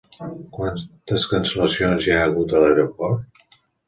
Quantes 0.57 1.25
cancel·lacions 1.33 2.07
hi 2.07 2.13
ha 2.15 2.23
hagut 2.29 2.57
a 2.57 2.63
l'aeroport? 2.65 3.45